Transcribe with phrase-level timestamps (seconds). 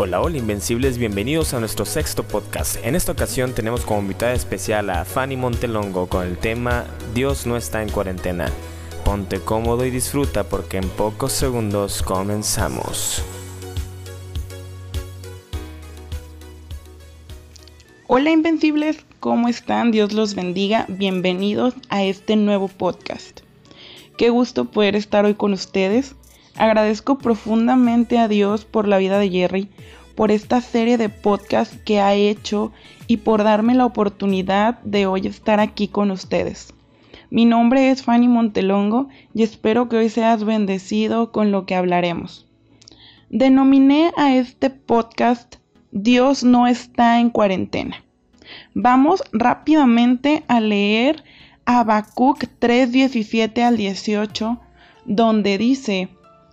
[0.00, 2.76] Hola, hola Invencibles, bienvenidos a nuestro sexto podcast.
[2.84, 6.84] En esta ocasión tenemos como invitada especial a Fanny Montelongo con el tema
[7.16, 8.48] Dios no está en cuarentena.
[9.04, 13.24] Ponte cómodo y disfruta porque en pocos segundos comenzamos.
[18.06, 19.90] Hola Invencibles, ¿cómo están?
[19.90, 20.86] Dios los bendiga.
[20.88, 23.40] Bienvenidos a este nuevo podcast.
[24.16, 26.14] Qué gusto poder estar hoy con ustedes.
[26.58, 29.70] Agradezco profundamente a Dios por la vida de Jerry,
[30.16, 32.72] por esta serie de podcasts que ha hecho
[33.06, 36.74] y por darme la oportunidad de hoy estar aquí con ustedes.
[37.30, 42.48] Mi nombre es Fanny Montelongo y espero que hoy seas bendecido con lo que hablaremos.
[43.30, 45.56] Denominé a este podcast
[45.92, 48.02] Dios no está en cuarentena.
[48.74, 51.22] Vamos rápidamente a leer
[51.66, 54.58] Habacuc 3:17 al 18,
[55.04, 56.08] donde dice: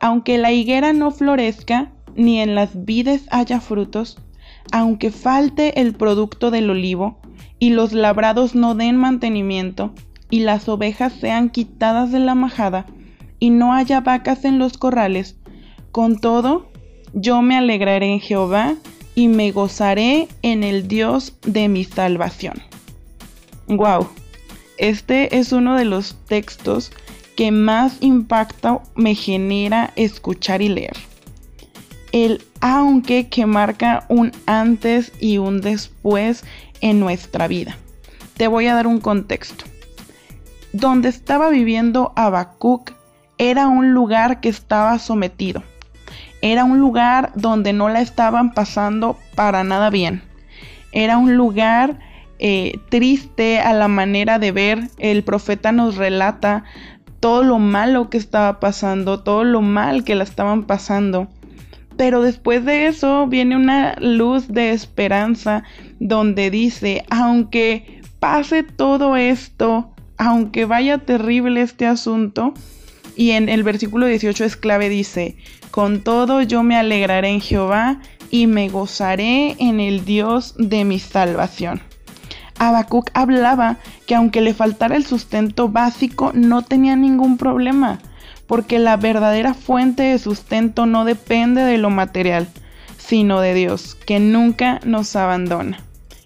[0.00, 4.18] aunque la higuera no florezca, ni en las vides haya frutos,
[4.72, 7.20] aunque falte el producto del olivo,
[7.58, 9.94] y los labrados no den mantenimiento,
[10.30, 12.86] y las ovejas sean quitadas de la majada,
[13.38, 15.36] y no haya vacas en los corrales,
[15.92, 16.70] con todo,
[17.12, 18.74] yo me alegraré en Jehová,
[19.14, 22.54] y me gozaré en el Dios de mi salvación.
[23.66, 24.08] Wow,
[24.78, 26.92] este es uno de los textos
[27.36, 30.96] que más impacto me genera escuchar y leer.
[32.12, 36.44] El aunque que marca un antes y un después
[36.80, 37.76] en nuestra vida.
[38.36, 39.64] Te voy a dar un contexto.
[40.72, 42.92] Donde estaba viviendo Habacuc
[43.38, 45.62] era un lugar que estaba sometido.
[46.42, 50.22] Era un lugar donde no la estaban pasando para nada bien.
[50.92, 51.98] Era un lugar
[52.38, 54.88] eh, triste a la manera de ver.
[54.98, 56.64] El profeta nos relata
[57.20, 61.28] todo lo malo que estaba pasando, todo lo mal que la estaban pasando.
[61.96, 65.64] Pero después de eso viene una luz de esperanza
[65.98, 72.54] donde dice, aunque pase todo esto, aunque vaya terrible este asunto,
[73.16, 75.36] y en el versículo 18 es clave, dice,
[75.70, 78.00] con todo yo me alegraré en Jehová
[78.30, 81.82] y me gozaré en el Dios de mi salvación.
[82.60, 88.00] Habacuc hablaba que aunque le faltara el sustento básico, no tenía ningún problema,
[88.46, 92.48] porque la verdadera fuente de sustento no depende de lo material,
[92.98, 95.78] sino de Dios, que nunca nos abandona.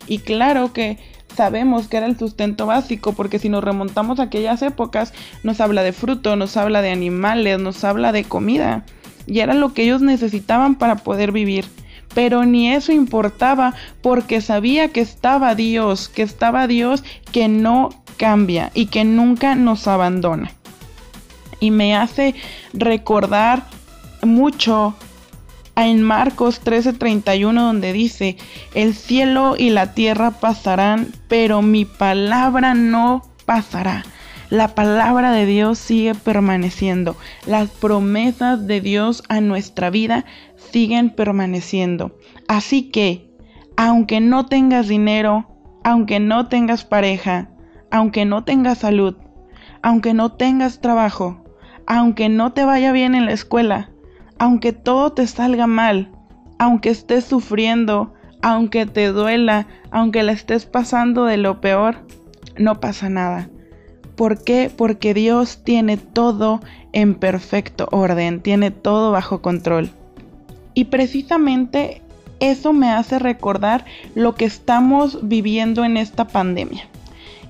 [0.08, 0.98] Y claro que
[1.36, 5.14] sabemos que era el sustento básico, porque si nos remontamos a aquellas épocas,
[5.44, 8.84] nos habla de fruto, nos habla de animales, nos habla de comida,
[9.28, 11.64] y era lo que ellos necesitaban para poder vivir
[12.14, 17.02] pero ni eso importaba porque sabía que estaba Dios, que estaba Dios
[17.32, 20.52] que no cambia y que nunca nos abandona.
[21.60, 22.34] Y me hace
[22.72, 23.64] recordar
[24.22, 24.94] mucho
[25.76, 28.36] en Marcos 13:31 donde dice,
[28.74, 34.04] el cielo y la tierra pasarán, pero mi palabra no pasará.
[34.50, 37.16] La palabra de Dios sigue permaneciendo.
[37.46, 42.18] Las promesas de Dios a nuestra vida siguen permaneciendo.
[42.46, 43.30] Así que,
[43.76, 45.48] aunque no tengas dinero,
[45.82, 47.48] aunque no tengas pareja,
[47.90, 49.16] aunque no tengas salud,
[49.82, 51.44] aunque no tengas trabajo,
[51.86, 53.90] aunque no te vaya bien en la escuela,
[54.38, 56.10] aunque todo te salga mal,
[56.58, 58.12] aunque estés sufriendo,
[58.42, 62.06] aunque te duela, aunque la estés pasando de lo peor,
[62.58, 63.48] no pasa nada.
[64.16, 64.70] ¿Por qué?
[64.74, 66.60] Porque Dios tiene todo
[66.92, 69.90] en perfecto orden, tiene todo bajo control.
[70.74, 72.02] Y precisamente
[72.40, 76.88] eso me hace recordar lo que estamos viviendo en esta pandemia.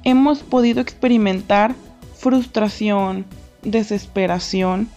[0.04, 1.74] Hemos podido experimentar
[2.16, 3.24] frustración,
[3.62, 4.88] desesperación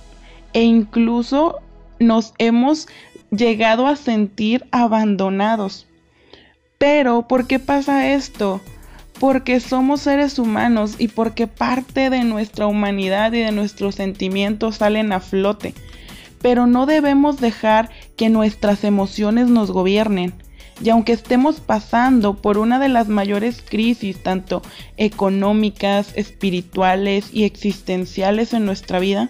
[0.54, 1.60] e incluso
[2.00, 2.88] nos hemos
[3.32, 5.88] llegado a sentir abandonados.
[6.78, 8.62] Pero, ¿por qué pasa esto?
[9.20, 15.12] Porque somos seres humanos y porque parte de nuestra humanidad y de nuestros sentimientos salen
[15.12, 15.74] a flote
[16.42, 20.34] pero no debemos dejar que nuestras emociones nos gobiernen.
[20.84, 24.62] Y aunque estemos pasando por una de las mayores crisis, tanto
[24.98, 29.30] económicas, espirituales y existenciales en nuestra vida,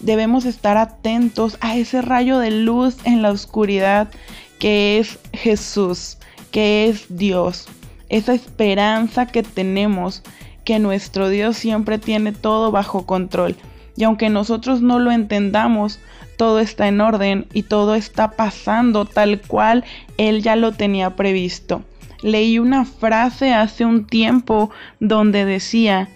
[0.00, 4.10] debemos estar atentos a ese rayo de luz en la oscuridad
[4.58, 6.18] que es Jesús,
[6.50, 7.68] que es Dios,
[8.10, 10.22] esa esperanza que tenemos,
[10.64, 13.56] que nuestro Dios siempre tiene todo bajo control.
[13.96, 16.00] Y aunque nosotros no lo entendamos,
[16.36, 19.84] todo está en orden y todo está pasando tal cual
[20.16, 21.82] él ya lo tenía previsto.
[22.22, 24.70] Leí una frase hace un tiempo
[25.00, 26.08] donde decía,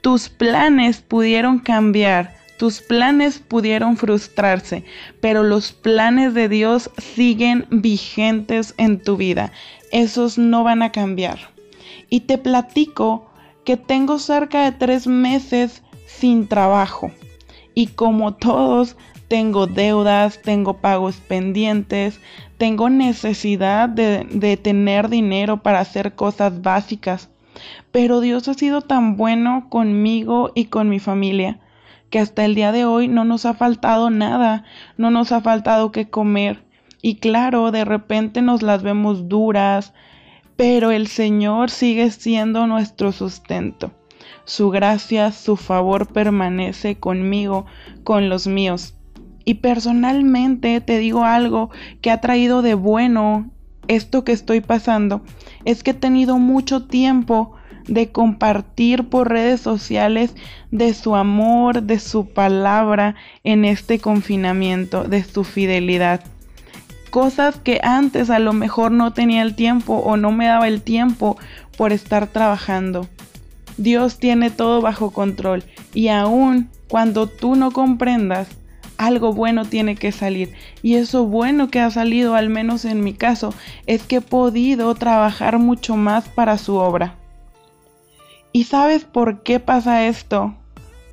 [0.00, 4.84] tus planes pudieron cambiar, tus planes pudieron frustrarse,
[5.20, 9.50] pero los planes de Dios siguen vigentes en tu vida.
[9.90, 11.40] Esos no van a cambiar.
[12.08, 13.28] Y te platico
[13.64, 17.10] que tengo cerca de tres meses sin trabajo.
[17.74, 22.20] Y como todos, tengo deudas, tengo pagos pendientes,
[22.58, 27.28] tengo necesidad de, de, tener dinero para hacer cosas básicas.
[27.90, 31.58] Pero Dios ha sido tan bueno conmigo y con mi familia
[32.12, 34.64] que hasta el día de hoy no nos ha faltado nada,
[34.98, 36.62] no nos ha faltado que comer.
[37.00, 39.94] Y claro, de repente nos las vemos duras,
[40.54, 43.92] pero el Señor sigue siendo nuestro sustento.
[44.44, 47.64] Su gracia, su favor permanece conmigo,
[48.04, 48.94] con los míos.
[49.46, 51.70] Y personalmente te digo algo
[52.02, 53.50] que ha traído de bueno
[53.88, 55.22] esto que estoy pasando,
[55.64, 57.54] es que he tenido mucho tiempo
[57.86, 60.34] de compartir por redes sociales
[60.70, 63.14] de su amor, de su palabra
[63.44, 66.22] en este confinamiento, de su fidelidad.
[67.10, 70.82] Cosas que antes a lo mejor no tenía el tiempo o no me daba el
[70.82, 71.36] tiempo
[71.76, 73.08] por estar trabajando.
[73.76, 78.48] Dios tiene todo bajo control y aun cuando tú no comprendas,
[78.98, 80.52] algo bueno tiene que salir.
[80.82, 83.54] Y eso bueno que ha salido, al menos en mi caso,
[83.86, 87.16] es que he podido trabajar mucho más para su obra.
[88.52, 90.54] ¿Y sabes por qué pasa esto?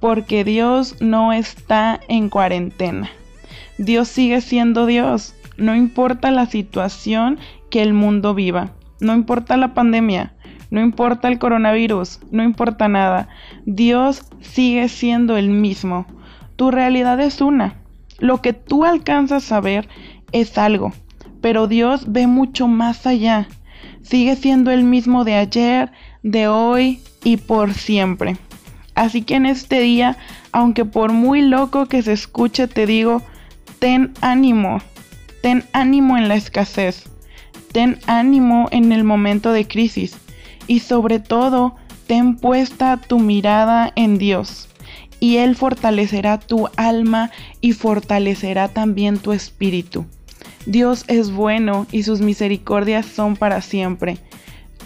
[0.01, 3.09] Porque Dios no está en cuarentena.
[3.77, 5.35] Dios sigue siendo Dios.
[5.57, 7.39] No importa la situación
[7.69, 8.71] que el mundo viva.
[8.99, 10.33] No importa la pandemia.
[10.69, 12.19] No importa el coronavirus.
[12.29, 13.29] No importa nada.
[13.65, 16.07] Dios sigue siendo el mismo.
[16.57, 17.75] Tu realidad es una.
[18.19, 19.87] Lo que tú alcanzas a ver
[20.33, 20.91] es algo,
[21.39, 23.47] pero Dios ve mucho más allá.
[24.01, 25.91] Sigue siendo el mismo de ayer,
[26.21, 28.37] de hoy y por siempre.
[28.95, 30.17] Así que en este día,
[30.51, 33.21] aunque por muy loco que se escuche, te digo,
[33.79, 34.81] ten ánimo,
[35.41, 37.05] ten ánimo en la escasez,
[37.71, 40.17] ten ánimo en el momento de crisis
[40.67, 41.75] y sobre todo,
[42.07, 44.69] ten puesta tu mirada en Dios
[45.19, 47.31] y Él fortalecerá tu alma
[47.61, 50.05] y fortalecerá también tu espíritu.
[50.65, 54.17] Dios es bueno y sus misericordias son para siempre.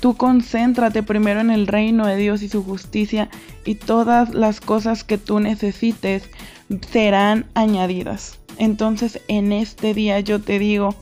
[0.03, 3.29] Tú concéntrate primero en el reino de Dios y su justicia
[3.63, 6.29] y todas las cosas que tú necesites
[6.91, 8.37] serán añadidas.
[8.57, 10.93] Entonces en este día yo te digo,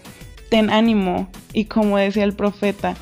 [0.51, 2.95] ten ánimo y como decía el profeta,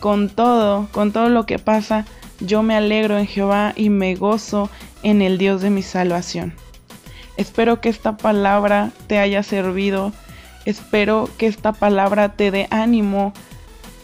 [0.00, 2.04] con todo, con todo lo que pasa,
[2.40, 4.70] yo me alegro en Jehová y me gozo
[5.04, 6.52] en el Dios de mi salvación.
[7.36, 10.12] Espero que esta palabra te haya servido.
[10.64, 13.32] Espero que esta palabra te dé ánimo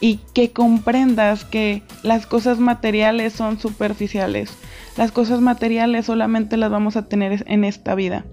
[0.00, 4.56] y que comprendas que las cosas materiales son superficiales.
[4.96, 8.24] Las cosas materiales solamente las vamos a tener en esta vida.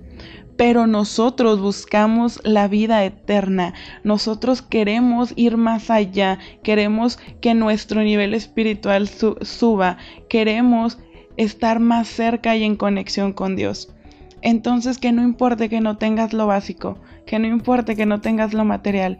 [0.55, 3.73] Pero nosotros buscamos la vida eterna.
[4.03, 6.39] Nosotros queremos ir más allá.
[6.63, 9.97] Queremos que nuestro nivel espiritual suba.
[10.29, 10.97] Queremos
[11.35, 13.93] estar más cerca y en conexión con Dios.
[14.41, 18.53] Entonces que no importe que no tengas lo básico, que no importe que no tengas
[18.53, 19.19] lo material,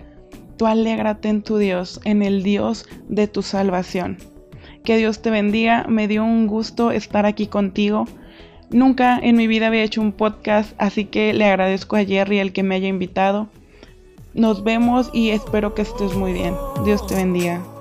[0.57, 4.18] tú alégrate en tu Dios, en el Dios de tu salvación.
[4.83, 8.06] Que Dios te bendiga, me dio un gusto estar aquí contigo.
[8.69, 12.54] Nunca en mi vida había hecho un podcast, así que le agradezco a Jerry el
[12.54, 13.50] que me haya invitado.
[14.33, 16.54] Nos vemos y espero que estés muy bien.
[16.85, 17.77] Dios te bendiga.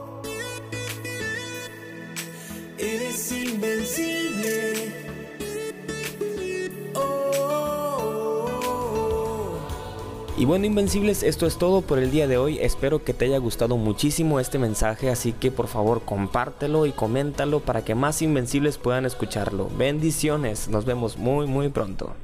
[10.38, 12.58] Y bueno, Invencibles, esto es todo por el día de hoy.
[12.58, 17.60] Espero que te haya gustado muchísimo este mensaje, así que por favor compártelo y coméntalo
[17.60, 19.70] para que más Invencibles puedan escucharlo.
[19.78, 22.14] Bendiciones, nos vemos muy muy pronto.